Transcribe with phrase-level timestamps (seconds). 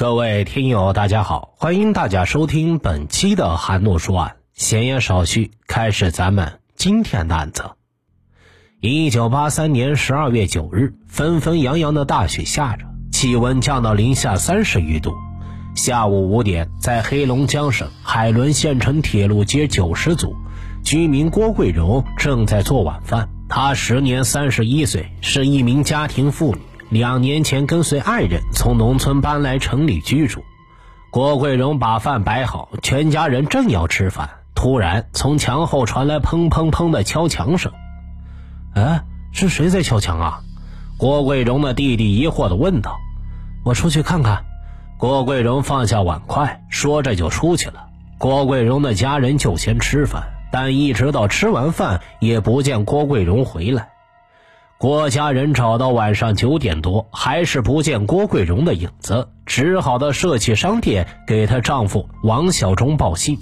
[0.00, 4.36] 各位听友，大家好，欢迎大家收听本期的韩诺说案。
[4.54, 7.72] 闲言少叙，开始咱们今天的案子。
[8.80, 15.12] 一九八三年十二月九日，纷纷扬扬的大雪下着，气温降到零下三十余度。
[15.74, 20.34] 下午五点，在黑龙江省海伦县城铁路街九十组，
[20.82, 23.28] 居民郭桂荣正在做晚饭。
[23.50, 26.62] 她时年三十一岁，是一名家庭妇女。
[26.90, 30.42] 两年前跟随爱人从农村搬来城里居住。
[31.12, 37.72] 郭桂荣把饭摆好，全家人正要吃饭，突然从墙后传来砰砰砰的敲墙声。
[38.74, 40.40] 哎，是谁在敲墙啊？
[40.98, 42.98] 郭桂荣的弟弟疑惑地问道。
[43.64, 44.44] 我出去看看。
[44.98, 47.86] 郭桂荣放下碗筷，说着就出去了。
[48.18, 53.89] 郭桂荣的家人就先吃饭，但一直到吃完饭也不见郭桂荣回来。
[54.80, 63.36] 郭家人找到晚上九点多，还是不见郭桂荣的影子，只好到社区商店给她丈夫王小忠报信。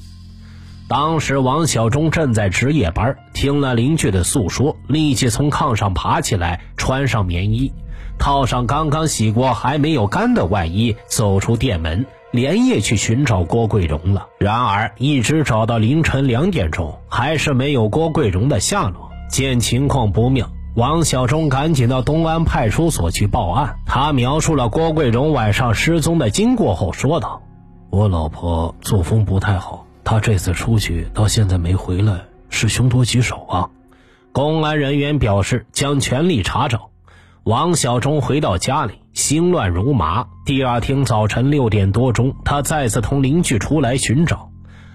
[0.89, 7.71] 当时王小忠正在值夜班，听了邻居的诉说，立即从炕上爬起来，穿上棉衣，
[8.19, 14.27] 套上刚刚洗过还没有干的外衣，走出店门，连夜去寻找郭桂荣了。
[14.41, 19.13] 然而，一直找到凌晨两点钟，还是没有郭桂荣的下落。
[19.31, 20.51] 见情况不妙。
[20.75, 23.77] 王小忠赶紧到东安派出所去报案。
[23.87, 27.43] 他描述了郭桂荣晚上失踪的经过后说道
[27.91, 33.71] ：“我老婆作风不太好，她这次出去到现在没回来，是凶多吉少啊！”
[34.31, 36.91] 公安人员表示将全力查找。
[37.45, 40.27] 王小忠回到家里，心乱如麻。
[40.45, 44.51] 第二天早晨六点多钟，他再次同邻居出来寻找。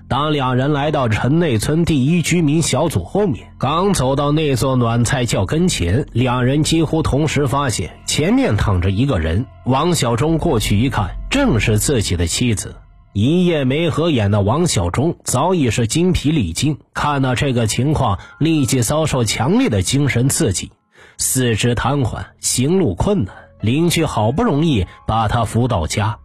[0.10, 9.46] 当两人来到城内村第一居民小组后面，刚走到那座暖菜窖跟前，两人几乎同时发现前面躺着一个人。
[9.66, 12.76] 王小忠过去一看，正是自己的妻子。
[13.14, 20.72] 一夜没合眼的王小忠早已是精疲力尽，看到这个情况，立即遭受强烈的精神刺激，
[21.18, 23.36] 四肢瘫痪，行路困难。
[23.62, 26.20] 邻居好不容易把他扶到家。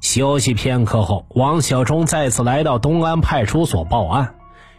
[0.00, 4.34] 休息片刻后，王小忠再次来到东安派出所报案。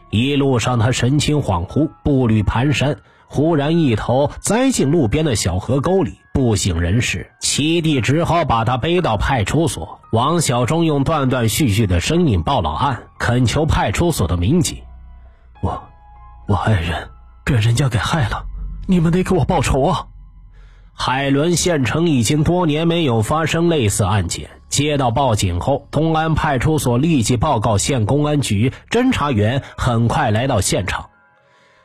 [0.09, 7.31] 一路上，他神情恍惚，步履蹒跚，忽然一头栽进路边的小河沟里，不省人事。
[7.39, 9.99] 七弟只好把他背到派出所。
[10.11, 14.79] 王小忠用断断续续的声音报了案，恳求派出所的民警
[15.63, 15.81] ：“我，
[16.47, 17.09] 我爱人
[17.45, 18.43] 被人家给害了，
[18.87, 20.07] 你们得给我报仇啊！”
[20.93, 24.49] 海伦县城已经多年没有发生类似案件。
[24.69, 31.09] 接到报警后，东安派出所立即报告县公安局，侦查员很快来到现场。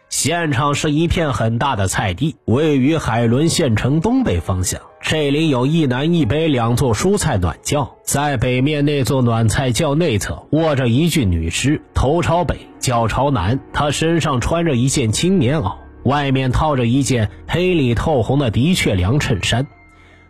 [0.09, 4.81] 现场是一片很大的菜地，位于海伦县城东北方向。
[5.01, 13.59] 这里有一南一北两座蔬菜暖窖，在北面那座暖菜窖内侧卧着一具女尸，头朝北，脚朝南。
[13.73, 15.75] 她身上穿着一件青棉袄，
[16.07, 19.67] 外面套着一件黑里透红的的确良衬衫。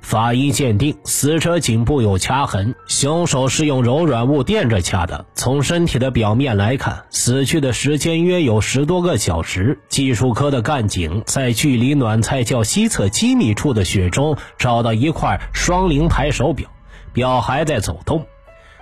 [0.01, 5.27] 法医鉴定，死者颈部有掐痕，凶手是用柔软物垫着掐的。
[5.35, 9.81] 从身体的表面来看，死去的时间约有十多个小时。
[9.89, 16.71] 技术科的干警在距离暖菜窖西侧几米处的雪中找到一块双灵牌手表，
[17.13, 18.25] 表还在走动。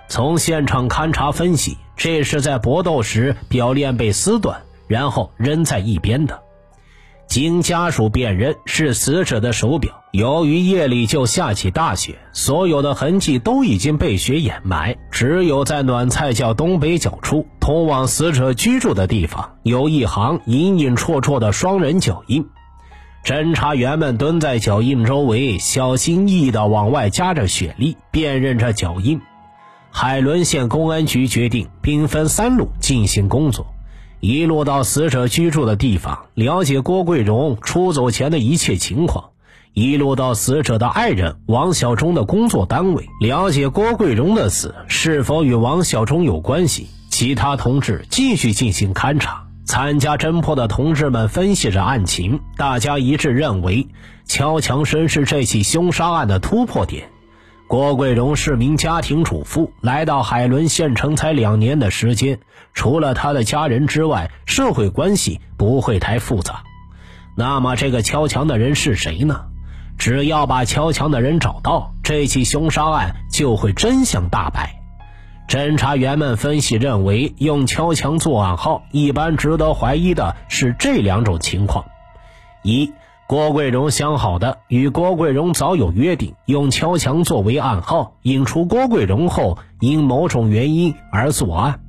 [0.08, 6.43] 从现场勘查分析，这是在搏斗时表链被撕断，然后扔在一边的。
[7.26, 10.02] 经家属辨认，是死者的手表。
[10.12, 22.46] 由于夜里就下起大雪，所有的痕迹都已经被雪掩埋，只有在暖菜窖东北角处，通往死者居住的地方，有一行隐隐绰绰的双人脚印。
[23.24, 29.20] 侦查员们蹲在脚印周围，小心翼翼地往外夹着雪粒，辨认着脚印。
[29.90, 33.66] 海伦县公安局决定，兵分三路进行工作。
[34.26, 39.32] 一路到死者居住的地方，了解郭桂荣出走前的一切情况；
[39.74, 46.86] 一路到死者的爱人王小忠的工作单位，了解郭桂荣的死是否与王小忠有关系。
[47.10, 49.44] 其他同志继续进行勘查。
[49.66, 53.86] 参加侦破的同志们分析着案情，大家一致认为，
[54.24, 57.10] 敲墙声是这起凶杀案的突破点。
[57.74, 62.38] 郭桂荣是名家庭主妇，来到海伦县城才两年的时间，
[62.72, 66.62] 除了他的家人之外，社会关系不会太复杂。
[67.36, 69.46] 那么，这个敲墙的人是谁呢？
[69.98, 74.76] 只要把敲墙的人找到，这起凶杀案就会真相大白。
[75.48, 81.84] 侦查员们分析认为，用敲墙作案号，一般值得怀疑的是这两种情况：
[82.62, 82.92] 一。
[83.26, 91.80] 郭桂荣相好的，与郭桂荣早有约定，用敲墙作为暗号，引出郭桂荣后，因某种原因而作案。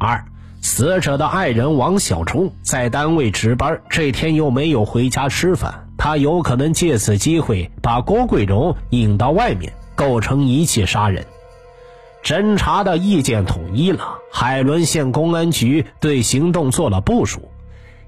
[0.00, 0.24] 二，
[0.62, 11.26] 死者的爱人王小冲在单位值班，这天又没有回家吃饭，他有可能借此机会把郭桂荣引到外面，构成一起杀人。
[12.22, 17.50] 侦查的意见统一了，海伦县公安局对行动做了部署。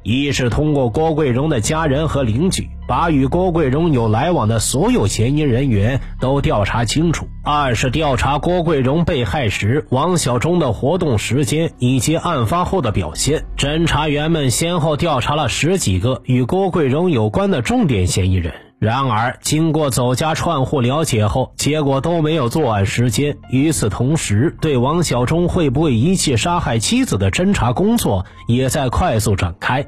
[0.07, 13.43] 一是通过郭桂荣的家人和邻居，把与郭桂荣有来往的所有嫌疑人员都调查清楚；二是调查郭桂荣被害时王小忠的活动时间以及案发后的表现。
[13.59, 23.37] 侦查员们先后调查了十几个与郭桂荣有关的重点嫌疑人，然而经过走家串户了解后，结果都没有作案时间。
[23.51, 29.85] 与此同时，对王小忠会不会遗弃杀害妻子的侦查工作也在快速展开。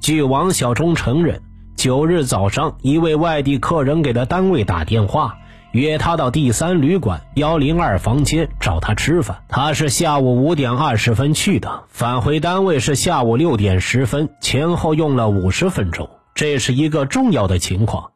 [0.00, 1.42] 据王小忠承认，
[1.76, 5.36] 九日早上，一位外地客人给他单位打电话，
[5.72, 9.42] 约他到第三旅馆幺零二房间找他吃饭。
[9.48, 16.08] 他是下午五点二十分去的，返回单位是下午六点十分，前后用了五十分钟。
[16.34, 18.12] 这是一个重要的情况。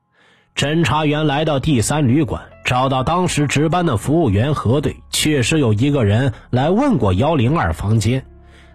[0.54, 8.24] 侦查员来到第三旅馆，找到当时值班的服务员核对，确实有一个人来问过幺零二房间。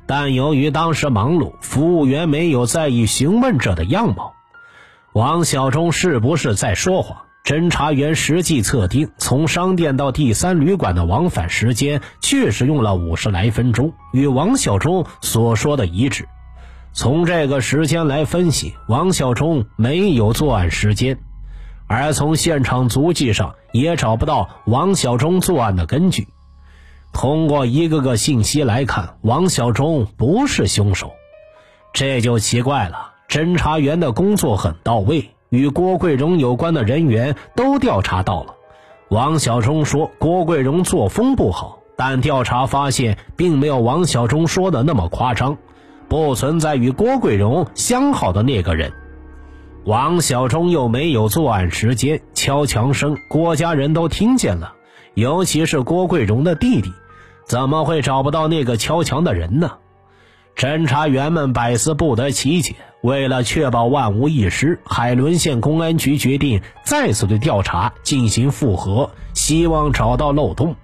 [0.07, 4.33] 但由于当时忙碌，服务员没有在意询问者的样貌。
[5.13, 7.17] 王小忠是不是在说谎？
[7.43, 16.27] 侦查员实际测定，从商店到第三旅馆的往返时间确实用了五十来分钟，与王小忠所说的一致。
[16.93, 21.19] 从这个时间来分析，王小忠没有作案时间，
[21.87, 26.27] 而从现场足迹上也找不到王小忠作案的根据。
[27.19, 31.13] 通过一个个信息来看，王小忠不是凶手，
[31.91, 33.13] 这就奇怪了。
[33.27, 38.53] 侦查员的工作很到位，与郭桂荣有关的人员都调查到了。
[39.09, 45.57] 王小忠说郭桂荣作风不好，但调查发现并没有王小忠说的那么夸张，
[46.07, 48.93] 不存在与郭桂荣相好的那个人。
[49.85, 54.75] 王小忠又没有作案时间，敲墙声郭家人都听见了，
[55.15, 56.93] 尤其是郭桂荣的弟弟。
[57.47, 59.71] 怎么会找不到那个敲墙的人呢？
[60.55, 62.75] 侦查员们百思不得其解。
[63.01, 70.75] 为了确保万无一失，海伦县公安局决定再次对调查进行复核，希望找到漏洞。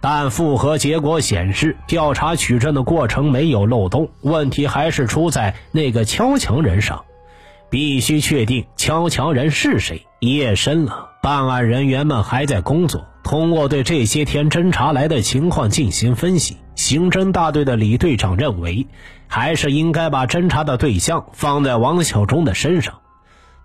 [0.00, 7.04] 但复核结果显示，调查取证的过程没有漏洞，问题还是出在那个敲墙人上。
[7.70, 10.04] 必须确定敲墙人是谁。
[10.18, 13.06] 夜深了，办案人员们还在工作。
[13.30, 18.88] 通过对这些天侦查来的情况进行分析，刑侦大队的李队长认为，
[19.28, 22.94] 还是应该把侦查的对象放在王小忠的身上。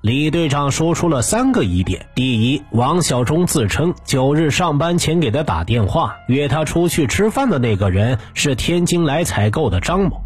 [0.01, 10.21] 李队长说出了三个疑点：第一，王小忠自称九日上班前给他打电话约他出去吃饭的那个人是天津来采购的张某。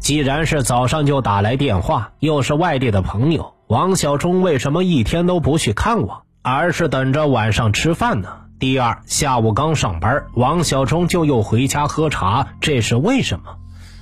[0.00, 8.30] 既然是早上就打来电话，又是外地的朋友，王小忠为什么一天都不去看望，而是等着晚上吃饭呢？
[8.60, 13.56] 第二，下午刚上班，王小忠就又回家喝茶，这是为什么？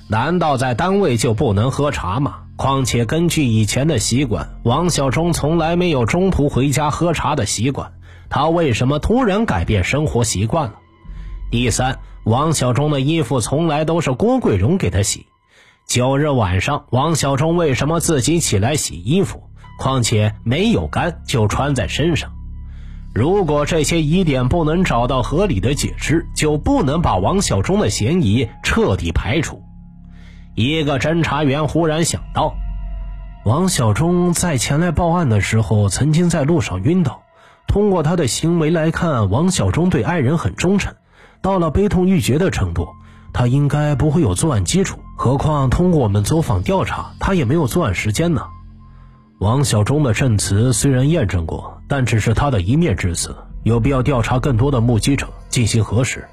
[0.09, 2.39] 难道在单位就不能喝茶吗？
[2.57, 7.93] 况且根据以前的习惯，王小忠从来没有中途回家喝茶的习惯，
[8.29, 10.73] 他为什么突然改变生活习惯了？
[11.49, 15.27] 第三，王小忠的衣服从来都是郭桂荣给他洗，
[15.87, 19.41] 九日晚上，王小忠为什么自己起来洗衣服？
[19.77, 22.33] 况且没有干就穿在身上。
[23.13, 29.63] 如果这些疑点不能找到合理的解释，就不能把王小忠的嫌疑彻底排除。
[30.55, 32.53] 一个侦查员忽然想到，
[33.45, 37.23] 王小忠在前来报案的时候，曾经在路上晕倒。
[37.67, 40.95] 通过他的行为来看，王小忠对爱人很忠诚，
[41.41, 42.87] 到了悲痛欲绝的程度，
[43.33, 44.99] 他应该不会有作案基础。
[45.17, 48.43] 何况通过我们走访调查，他也没有作案时间呢。
[49.39, 56.25] 王小忠的证词虽然验证过，但只是他的一面之词，有必要调查更多的目击者进行核实。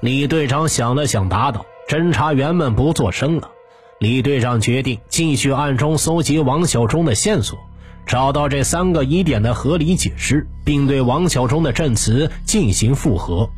[0.00, 3.50] 李队长想了想，答道：“侦查员们不作声了。”
[3.98, 7.58] 李队长决定继续暗中搜集王小忠的线索，
[8.06, 13.50] 找到这三个疑点的合理解释，并对王小忠的证词进行复核。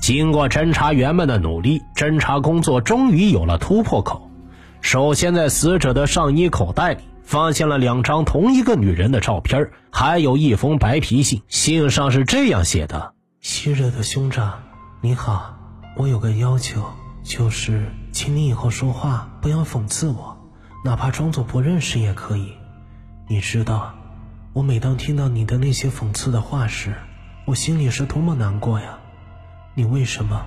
[0.00, 4.28] 经过侦查员们的努力，侦查工作终于有了突破口。
[4.80, 7.02] 首先，在死者的上衣口袋里。
[7.32, 11.40] 发现了两张同一个女人的照片，还有一封白皮信。
[11.48, 14.62] 信上是这样写的：“昔日的兄长，
[15.00, 15.56] 你好，
[15.96, 16.84] 我有个要求，
[17.22, 20.36] 就是请你以后说话不要讽刺我，
[20.84, 22.52] 哪怕装作不认识也可以。
[23.30, 23.94] 你知道，
[24.52, 26.92] 我每当听到你的那些讽刺的话时，
[27.46, 28.98] 我心里是多么难过呀！
[29.74, 30.38] 你为什么，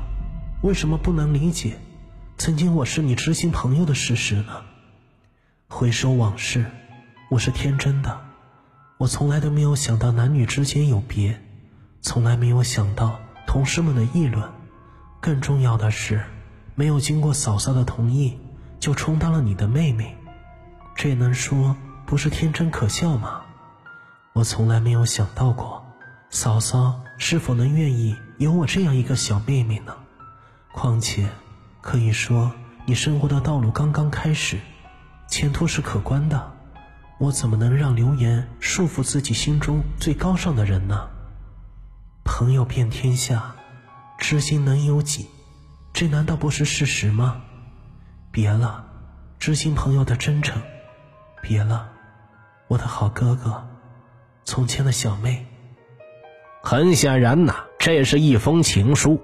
[0.61, 1.79] 为什么不能理解，
[2.37, 4.61] 曾经我是你知心朋友的事实呢？
[5.67, 6.63] 回首往事，
[7.29, 8.21] 我是天真的，
[8.97, 11.41] 我从来都没有想到男女之间有别，
[12.01, 14.47] 从来没有想到同事们的议论，
[15.19, 16.23] 更重要的是，
[16.75, 18.39] 没有经过嫂嫂的同意
[18.79, 20.15] 就充当了你的妹妹，
[20.95, 23.41] 这能说不是天真可笑吗？
[24.33, 25.83] 我从来没有想到过，
[26.29, 29.95] 嫂嫂是否能愿意有我这样一个小妹妹呢？
[30.73, 31.27] 况且，
[31.81, 32.51] 可以说
[32.85, 34.59] 你生活的道路刚刚开始。
[35.27, 36.53] 前途是可观的，
[37.19, 41.07] 我怎么能让流言束缚自己心中最高尚的人呢？
[42.23, 43.55] 朋友遍天下，
[44.17, 45.27] 知心能有几？
[45.93, 47.41] 这难道不是事实吗？
[48.31, 48.85] 别了，
[49.39, 50.61] 知心朋友的真诚，
[51.41, 51.89] 别了，
[52.67, 53.67] 我的好哥哥，
[54.43, 55.45] 从前的小妹。
[56.61, 59.21] 很显然呐，这是一封情书。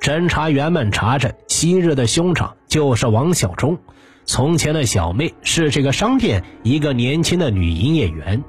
[0.00, 3.78] 侦查员们查证，昔日的兄长就是王小忠。
[4.26, 8.42] 从前的小妹是这个商店一个年轻的女营业员，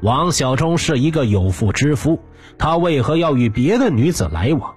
[0.00, 2.20] 王小忠是一个有妇之夫，
[2.56, 4.74] 他为何要与别的女子来往？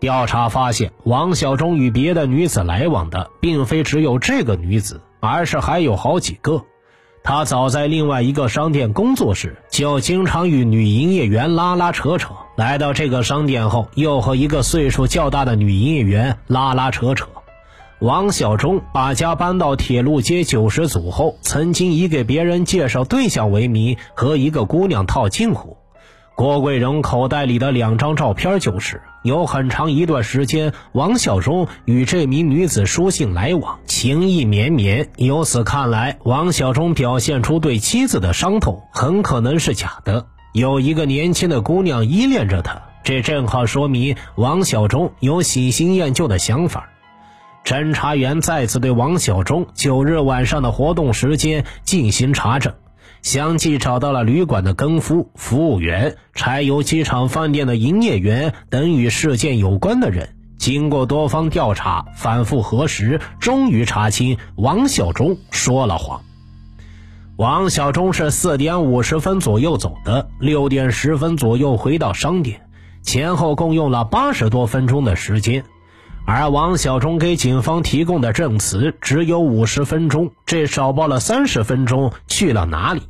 [0.00, 6.64] 调查发现，王小忠与别的女子来往的，并非只有这个女子，而是还有好几个。
[7.22, 17.28] 他早在另外一个商店工作时，就经常与女营业员拉拉扯扯；来到这个商店后，又和一个岁数较大的女营业员拉拉扯扯。
[18.00, 25.76] 王小忠把家搬到铁路街九十组后，曾经以给别人介绍对象为名和一个姑娘套近乎。
[26.34, 29.02] 郭桂荣口袋里的两张照片就是。
[29.22, 35.10] 有很长一段时间，王小忠与这名女子书信来往，情意绵绵。
[35.16, 40.24] 由此看来，王小忠表现出对妻子的伤痛很可能是假的。
[40.54, 46.88] 有一个年轻的姑娘依恋着他，这正好说明王小忠有喜新厌旧的想法。
[47.64, 52.74] 侦查员再次对王小忠九日晚上的活动时间进行查证，
[53.22, 60.34] 相继找到了旅馆的更夫、服务员、柴油机厂饭店的营业员等与事件有关的人。
[60.58, 66.22] 经过多方调查、反复核实，终于查清王小忠说了谎。
[67.36, 72.68] 王小忠是四点五十分左右走的，六点十分左右回到商店，
[73.02, 75.64] 前后共用了八十多分钟的时间。
[76.26, 83.02] 而王小忠给警方提供的证词只有五十分钟，这少报了三十分钟去了哪里？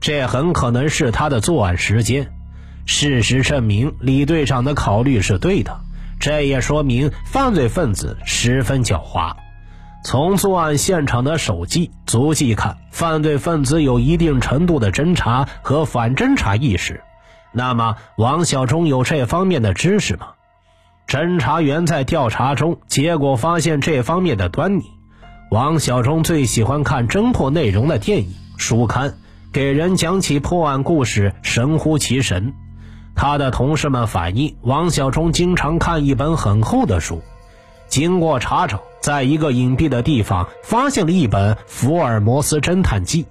[0.00, 2.32] 这很可能是他的作案时间。
[2.86, 5.80] 事实证明，李队长的考虑是对的，
[6.20, 9.34] 这也说明犯罪分子十分狡猾。
[10.04, 17.02] 从作案现场的手迹、足迹看，犯罪分子有一定程度的侦查和反侦查意识。
[17.52, 20.33] 那么，王小忠有这方面的知识吗？
[21.06, 24.84] 侦查员在调查中，结果发现这方面的端倪。
[25.50, 29.14] 王小忠最喜欢看侦破内容的电影、书刊，
[29.52, 32.54] 给人讲起破案故事，神乎其神。
[33.14, 37.22] 他的同事们反映，王小忠经常看一本很厚的书。
[37.86, 43.22] 经过查找，在一个隐蔽的地方发现了一本《福尔摩斯侦探记》。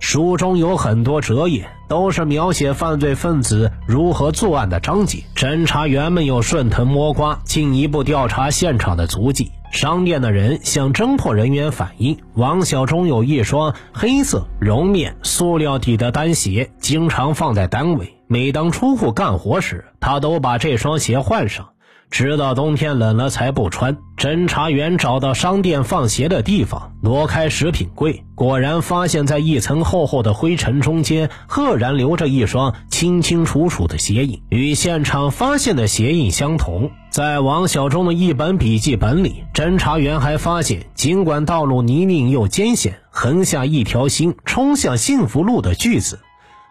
[0.00, 5.24] 书中有很多折页，都是描写犯罪分子如何作案的章节。
[5.34, 9.52] 侦查员们又顺藤摸瓜，进一步调查现场的足迹。
[9.70, 18.14] 商店的人向侦破人员反映，王小忠有一双黑色绒面塑料底的单鞋，经常放在单位。
[18.26, 21.68] 每当出户干活时，他都把这双鞋换上。
[22.10, 23.98] 直到冬天冷了才不穿。
[24.16, 36.90] 侦查员找到商店放鞋的地方，挪开食品柜，果然发现，在一层厚厚的灰尘中间，赫然留着一双清清楚楚的鞋印，与现场发现的鞋印相同。
[37.10, 46.18] 在王小忠的一本笔记本里，侦查员还发现，尽管道路泥泞又艰险，横下一条心冲向幸福路的句子。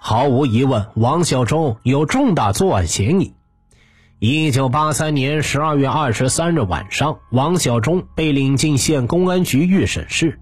[0.01, 3.36] 毫无疑问，王小忠有重大作案嫌疑。
[4.19, 10.39] 一九八三年十二月二十三日晚上，王小忠被领进县公安局预审室。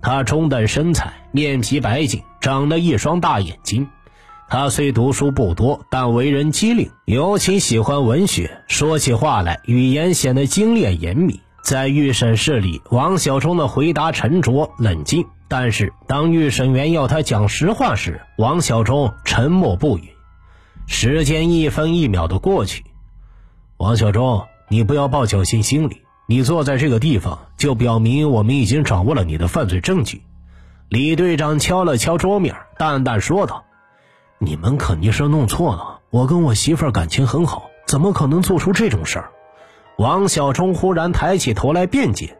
[0.00, 3.86] 他中等身材，面皮白净，长了一双大眼睛。
[4.48, 8.62] 他虽读书不多，但为人机灵，尤其喜欢文学。
[8.68, 11.40] 说起话来，语言显得精炼严密。
[11.62, 15.26] 在预审室里，王小忠的回答沉着冷静。
[15.46, 20.08] 但是，当预审员要他讲实话时，王小忠沉默不语。
[20.86, 22.82] 时间一分一秒的过去。
[23.80, 26.02] 王小忠，你不要抱侥幸心理。
[26.26, 30.20] 你坐在这个地方，就表明我们已经掌握了你的犯罪证据。
[30.90, 33.64] 李队长敲了敲桌面，淡淡说道
[34.36, 36.00] ：“你们肯定是弄错了。
[36.10, 39.30] 我跟我媳妇感情很好，怎么可能做出这种事儿？”
[39.96, 42.36] 王小忠忽然抬起头来辩解：“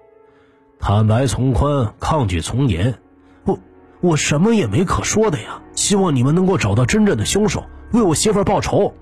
[0.78, 2.99] 坦白从宽，抗拒从严。
[3.47, 3.59] 我
[4.02, 5.62] 我什么也没可说的呀。
[5.75, 8.92] 希望你们能够找到真正的凶手，为我媳妇报仇。”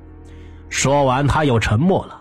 [0.71, 2.15] 说完，他又沉默了。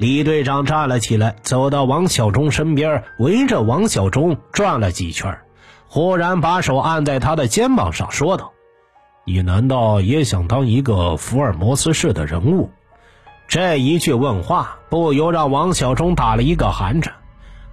[0.00, 5.40] 李队长站了起来，走到王小忠身边，围着王小忠转了几圈，
[5.88, 8.54] 忽然把手按在他的肩膀上，说道
[9.28, 12.70] ：“你难道也想当一个福尔摩斯式的人物？”
[13.46, 17.12] 这一句问话，不由让王小忠打了一个寒颤。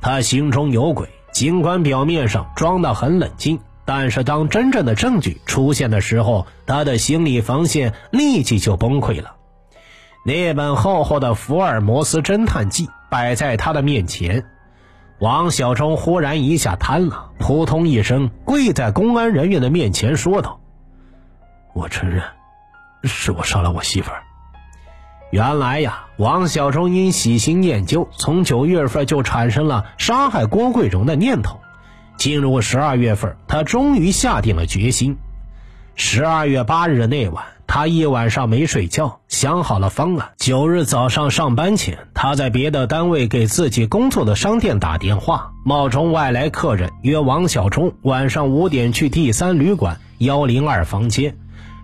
[0.02, 9.37] 他心中有鬼，尽管表面上装得很冷静，但是当真正的证据出现的时候，他的心理防线立即就崩溃了。
[10.28, 14.44] 那本厚厚的《福尔摩斯侦探记》摆在他的面前，
[15.20, 20.60] 王小忠忽然一下瘫了，扑通一声跪在公安人员的面前，说道
[21.74, 22.22] ：“我承认，
[23.06, 24.24] 是我杀了我媳妇儿。”
[25.32, 31.58] 原来呀，王小忠因喜新厌旧，从九月份就产生了杀害郭桂荣的念头。
[32.18, 35.18] 进入十二月份，他终于下定了决心。
[35.96, 37.46] 十二月八日的那晚。
[37.68, 40.30] 他一晚上没睡觉，想好了方案。
[40.38, 51.38] 九日早上上班前，他在别的单位给自己工作的商店打电话，冒充外来客人，约王小忠晚上五点去第三旅馆幺零二房间。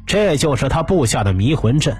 [0.07, 1.97] 这就是他布下的迷魂阵。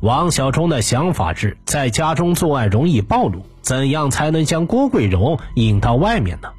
[0.00, 6.50] 王小忠的想法是在家中作案容易暴露，怎样才能将郭桂荣引到外面呢？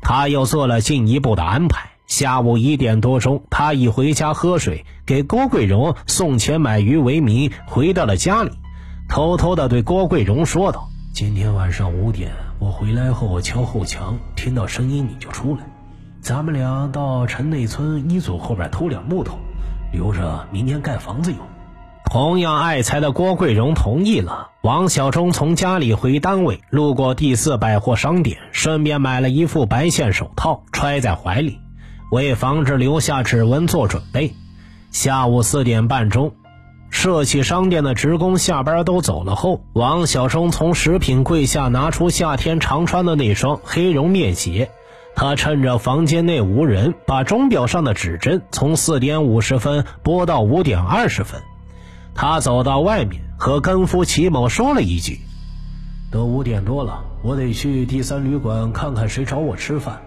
[0.00, 1.91] 他又做了进一步的安排。
[2.12, 8.50] 下午一点多钟，他以回家喝水、给郭桂荣送钱买鱼为名，回到了家里，
[9.08, 15.62] 偷偷的对郭桂荣说道：“今天晚上五点，我回来后我敲后墙，听到声音你就出来，
[16.20, 19.38] 咱们俩到城内村一组后边偷点木头，
[19.90, 21.40] 留着明天盖房子用。”
[22.12, 24.50] 同样爱财的郭桂荣同意了。
[24.62, 31.58] 王小忠从家里回单位，路过第四百货商店，顺便买了一副白线手套，揣在怀里。
[32.12, 34.34] 为防止留下指纹做准备，
[34.90, 36.34] 下午四点半钟，
[36.90, 44.70] 社企商店的职工下班都走了后，王小忠从食品柜下拿出夏天常穿的那双黑绒面鞋。
[45.16, 51.40] 他趁着房间内无人，把钟表上的指针从四点五十分拨到五点二十分。
[52.14, 55.18] 他走到外面，和跟夫齐某说了一句
[56.12, 60.02] ：“都五点多了，我得去第三旅馆看看谁找我吃饭。”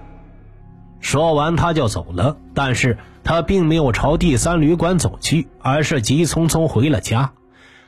[0.99, 2.37] 说完，他就走了。
[2.53, 7.31] 但是他并没有朝第三旅馆走去，而是急匆匆回了家。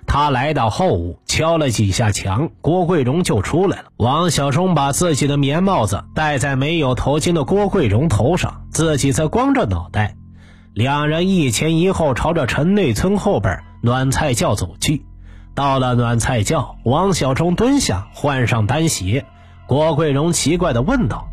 [0.06, 3.86] 他来到后屋，敲了几下墙，郭桂荣就出来了。
[3.98, 10.16] 王小忠把自己的棉帽子戴在没有头巾的郭桂荣头上，自己则光着脑袋。
[10.74, 15.06] 两人一前一后朝着陈内村后边暖菜窖走去。
[15.56, 19.26] 到了暖菜窖，王小忠蹲下，换上单鞋。
[19.68, 21.28] 郭桂荣奇怪地问道。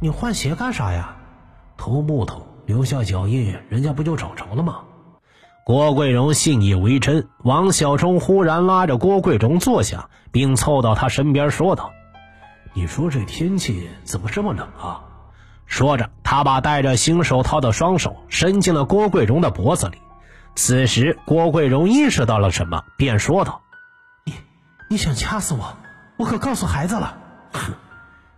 [0.00, 1.16] 你换鞋干啥呀？
[1.78, 4.80] 偷木头留下脚印，人家不就找着了吗？
[5.64, 7.28] 郭桂荣信以为真。
[7.42, 11.92] 王小忠忽然拉着郭桂荣坐下，并凑到他身边说道
[12.72, 15.02] ：“你说这天气怎么这么冷啊？”
[15.66, 19.98] 说着，他把戴着新手套的双手伸进了郭桂荣的脖子里。
[20.54, 23.62] 此时，郭桂荣意识到了什么，便说道
[24.24, 24.34] ：“你，
[24.88, 25.76] 你想掐死我？
[26.16, 27.18] 我可告诉孩子了。
[27.52, 27.74] 哼，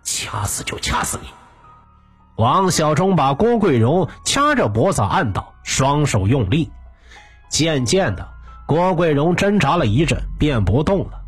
[0.02, 1.28] 掐死就掐死你！”
[2.38, 6.70] 王小忠把郭桂荣掐着脖子按倒，双手用力。
[7.50, 8.28] 渐渐的，
[8.64, 11.22] 郭桂荣挣扎了一阵，便不动了。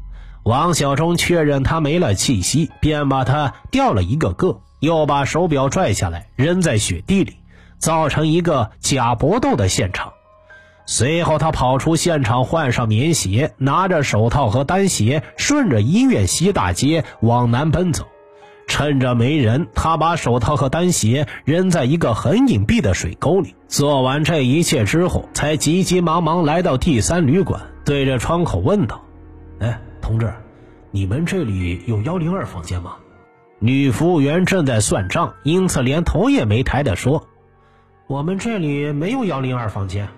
[0.44, 7.38] 王小忠确认他没了气息，便把他吊了一个个，又把手表拽下来扔在雪地里，
[7.79, 10.12] 造成一个假搏斗的现场。
[10.87, 18.07] 随后，他跑出现场，换上棉鞋，拿着手套和单鞋，顺着医院西大街往南奔走。
[18.71, 23.57] 趁着没人，他把手套和单鞋扔在一个很隐蔽的水沟里。
[23.67, 29.03] 做完这一切之后，才急急忙忙来到第三旅馆，对着窗口问道
[29.59, 30.33] ：“哎，同志，
[30.93, 32.93] 你们这里有幺零二房间吗？”
[33.59, 37.27] 女服务员正在算账，因此连头也没抬的说
[38.07, 40.09] ：“我们这里没有幺零二房间。”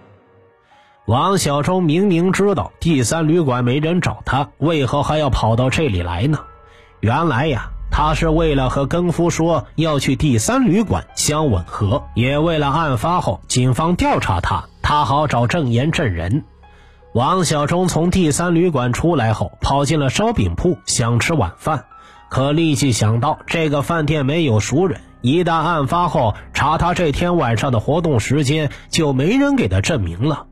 [1.06, 6.38] 王小忠明明知道第三旅馆没人找他，为何还要跑到这里来呢？
[7.00, 7.70] 原来呀。
[7.92, 16.42] 他是为了和跟夫说要去第三旅馆相吻合，也为了案发后警方调查他，他好找证言证人。
[17.12, 21.84] 王小忠从第三旅馆出来后，跑进了烧饼铺想吃晚饭，
[22.30, 30.46] 可立即想到这个饭店没有熟人，一旦案发后查他这天晚上的活动时间，就没人给他证明了。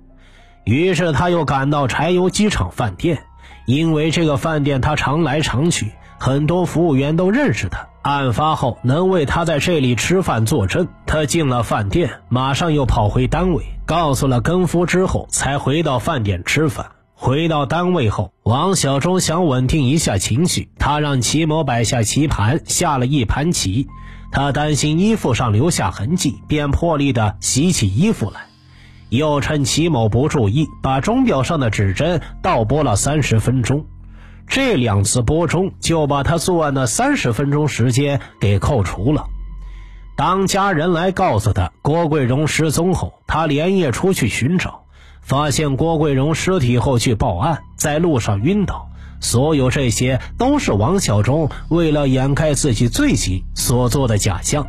[0.64, 3.22] 于是他又赶到柴油机厂饭店，
[3.64, 7.88] 因为这个饭店他常来常去，很多服务员都认识他。
[8.02, 10.86] 案发后能为他在这里吃饭作证。
[11.06, 16.92] 他进了饭店，马上又跑回单位，告诉了跟夫之后，才回到饭店吃饭。
[17.14, 23.88] 回到单位后，王小忠想稳定一下情绪，他让齐某摆下棋盘，下了一盘棋。
[24.30, 28.42] 他担心衣服上留下痕迹，便破例的洗起衣服来。
[29.08, 33.86] 又趁齐某不注意，把钟表上的指针倒拨了三十分钟。
[34.50, 39.26] 这两次播钟就把他作案的三十分钟时间给扣除了。
[40.16, 44.82] 当家人来告诉他郭桂荣失踪后，他连夜出去寻找。
[45.22, 48.88] 发现郭桂荣尸体后去报案，在路上晕倒。
[49.20, 54.66] 所有这些都是王小忠为了掩盖自己罪行所做的假象。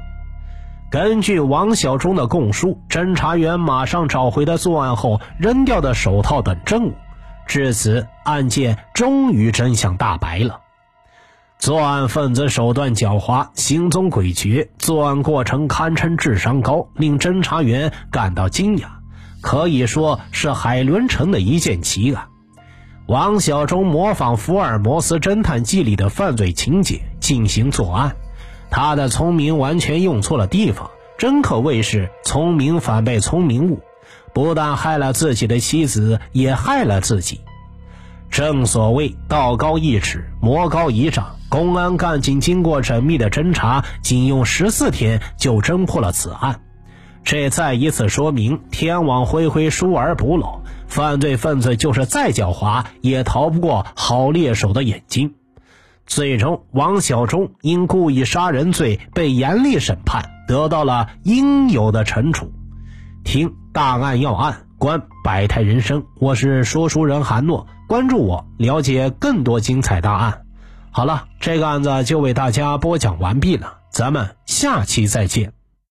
[0.91, 6.93] 根据王小忠的供述，侦查员马上找回他作案后扔掉的手套等证物。
[7.45, 10.61] 至此，案件终于真相大白了。
[11.59, 18.85] 作案分子手段狡猾，行踪诡谲，作案过程堪称智商高，令侦查员感到惊讶。
[19.41, 22.27] 可以说是海伦城的一件奇案。
[23.07, 28.15] 王小忠模仿《福尔摩斯侦探记》里的犯罪情节进行作案，
[28.69, 33.81] 他的聪明完全用错了地方，真可谓是聪明反被聪明误，
[34.33, 37.41] 不但害了自己的妻子，也害了自己。
[38.29, 41.35] 正所谓道高一尺，魔高一丈。
[41.49, 46.61] 公安干警经过缜密的侦查，仅用十四天就侦破了此案。
[47.25, 50.61] 这再一次说明，天网恢恢，疏而不漏。
[50.87, 55.33] 犯罪分子就是再狡猾，也逃不过好猎手的眼睛。
[56.05, 62.51] 最终，王小忠因故意杀人罪被严厉审判，得到了应有的惩处。
[63.23, 66.05] 听大案要案，观百态人生。
[66.19, 70.41] 我是说书人韩诺，关注我，了解更多精彩大案。
[70.91, 75.53] 好了，这个案子就为大家播讲完毕了，咱们下期再见。